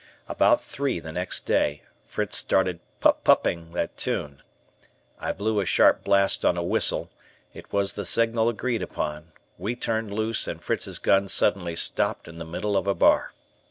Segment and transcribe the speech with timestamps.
[0.27, 4.41] About three the next day, Fritz started "pup pupping" that tune.
[5.19, 7.11] I blew a sharp blast on a whistle,
[7.53, 12.39] it was the signal agreed upon; we turned loose and Fritz's gun suddenly stopped in
[12.39, 13.31] the middle of a bar.